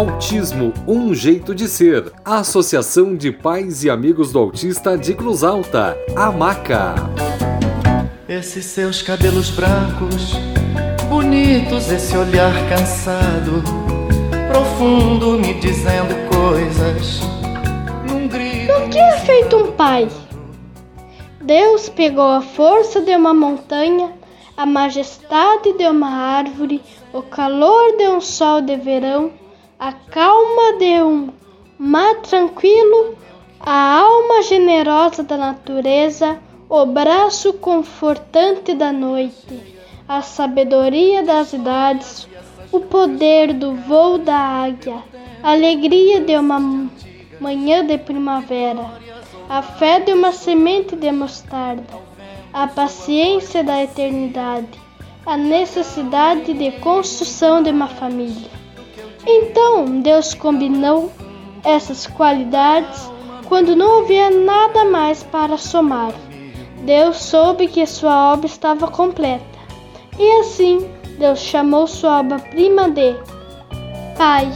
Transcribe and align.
Autismo 0.00 0.72
Um 0.88 1.14
Jeito 1.14 1.54
de 1.54 1.68
Ser. 1.68 2.10
Associação 2.24 3.14
de 3.14 3.30
Pais 3.30 3.84
e 3.84 3.90
Amigos 3.90 4.32
do 4.32 4.38
Autista 4.38 4.96
de 4.96 5.12
Cruz 5.12 5.44
Alta. 5.44 5.94
AMACA. 6.16 6.94
Esses 8.26 8.64
seus 8.64 9.02
cabelos 9.02 9.50
brancos, 9.50 10.32
bonitos, 11.06 11.92
esse 11.92 12.16
olhar 12.16 12.50
cansado, 12.70 13.62
profundo, 14.50 15.32
me 15.32 15.52
dizendo 15.60 16.14
coisas. 16.34 17.20
Num 18.08 18.26
grito. 18.26 18.72
O 18.72 18.88
que 18.88 18.98
é 18.98 19.18
feito 19.18 19.54
um 19.54 19.72
pai? 19.72 20.08
Deus 21.42 21.90
pegou 21.90 22.26
a 22.26 22.40
força 22.40 23.02
de 23.02 23.14
uma 23.14 23.34
montanha, 23.34 24.14
a 24.56 24.64
majestade 24.64 25.74
de 25.76 25.84
uma 25.84 26.08
árvore, 26.08 26.80
o 27.12 27.20
calor 27.20 27.98
de 27.98 28.08
um 28.08 28.22
sol 28.22 28.62
de 28.62 28.76
verão, 28.76 29.38
a 29.80 29.92
calma 29.92 30.74
de 30.78 31.02
um 31.02 31.30
mar 31.78 32.16
tranquilo, 32.16 33.16
a 33.58 34.00
alma 34.00 34.42
generosa 34.42 35.22
da 35.22 35.38
natureza, 35.38 36.38
o 36.68 36.84
braço 36.84 37.54
confortante 37.54 38.74
da 38.74 38.92
noite, 38.92 39.78
a 40.06 40.20
sabedoria 40.20 41.22
das 41.22 41.54
idades, 41.54 42.28
o 42.70 42.80
poder 42.80 43.54
do 43.54 43.74
voo 43.74 44.18
da 44.18 44.36
águia, 44.36 45.02
a 45.42 45.52
alegria 45.52 46.20
de 46.20 46.36
uma 46.36 46.60
manhã 47.40 47.82
de 47.82 47.96
primavera, 47.96 48.84
a 49.48 49.62
fé 49.62 49.98
de 49.98 50.12
uma 50.12 50.30
semente 50.30 50.94
de 50.94 51.10
mostarda, 51.10 51.86
a 52.52 52.66
paciência 52.66 53.64
da 53.64 53.82
eternidade, 53.82 54.78
a 55.24 55.38
necessidade 55.38 56.52
de 56.52 56.70
construção 56.72 57.62
de 57.62 57.70
uma 57.70 57.88
família. 57.88 58.59
Então 59.26 60.00
Deus 60.00 60.34
combinou 60.34 61.10
essas 61.64 62.06
qualidades 62.06 63.10
quando 63.46 63.76
não 63.76 64.02
havia 64.02 64.30
nada 64.30 64.84
mais 64.84 65.22
para 65.22 65.58
somar. 65.58 66.12
Deus 66.84 67.18
soube 67.18 67.68
que 67.68 67.84
sua 67.86 68.32
obra 68.32 68.46
estava 68.46 68.88
completa. 68.88 69.44
E 70.18 70.40
assim, 70.40 70.88
Deus 71.18 71.40
chamou 71.40 71.86
sua 71.86 72.20
obra-prima 72.20 72.88
de 72.90 73.14
Pai. 74.16 74.48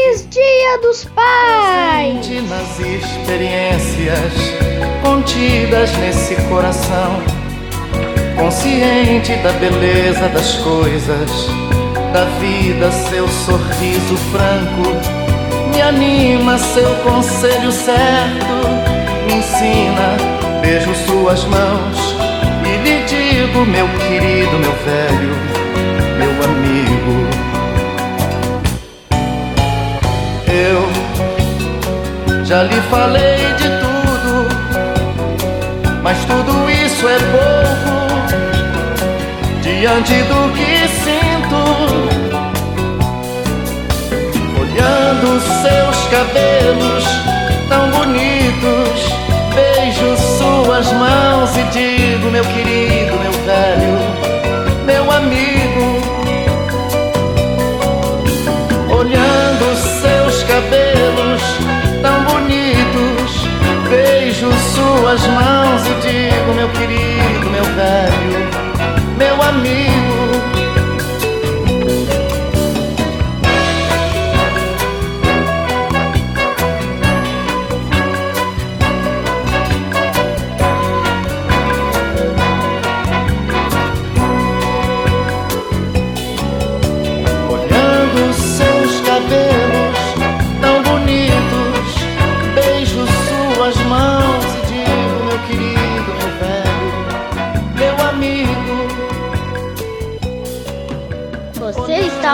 Feliz 0.00 0.26
Dia 0.30 0.78
dos 0.80 1.04
Pais! 1.04 2.48
Nas 2.48 2.80
experiências 2.80 4.32
contidas 5.02 5.92
nesse 5.98 6.36
coração, 6.48 7.22
consciente 8.36 9.34
da 9.36 9.52
beleza 9.52 10.28
das 10.30 10.54
coisas, 10.58 11.30
da 12.12 12.24
vida, 12.40 12.90
seu 12.90 13.28
sorriso 13.28 14.16
franco, 14.32 14.90
me 15.72 15.82
anima 15.82 16.58
seu 16.58 16.94
conselho 16.96 17.70
certo, 17.70 18.68
me 19.26 19.34
ensina, 19.34 20.16
beijo 20.62 20.94
suas 21.06 21.44
mãos 21.44 22.16
e 22.64 22.76
lhe 22.82 23.04
digo, 23.04 23.66
meu 23.66 23.88
querido, 23.98 24.58
meu 24.58 24.72
velho, 24.84 25.69
já 32.50 32.64
lhe 32.64 32.80
falei 32.90 33.38
de 33.58 33.68
tudo, 33.78 34.48
mas 36.02 36.18
tudo 36.24 36.68
isso 36.68 37.06
é 37.08 37.16
pouco 37.30 37.94
diante 39.62 40.14
do 40.24 40.50
que 40.52 40.88
sinto. 40.88 41.60
Olhando 44.60 45.40
seus 45.62 45.98
cabelos 46.08 47.04
tão 47.68 47.88
bonitos, 47.92 49.00
beijo 49.54 50.16
suas 50.36 50.92
mãos 50.94 51.56
e 51.56 51.62
digo, 51.70 52.32
meu 52.32 52.44
querido, 52.46 53.16
meu 53.20 53.32
velho, 53.46 53.99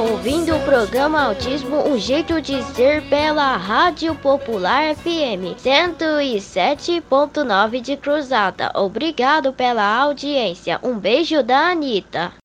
ouvindo 0.00 0.56
o 0.56 0.60
programa 0.60 1.24
Autismo 1.24 1.86
Um 1.86 1.98
Jeito 1.98 2.40
de 2.40 2.62
Ser 2.74 3.06
pela 3.10 3.54
Rádio 3.58 4.14
Popular 4.14 4.96
FM 4.96 5.54
107.9 5.58 7.82
de 7.82 7.98
Cruzada. 7.98 8.72
Obrigado 8.74 9.52
pela 9.52 9.84
audiência. 9.84 10.80
Um 10.82 10.98
beijo 10.98 11.42
da 11.42 11.68
Anitta. 11.68 12.39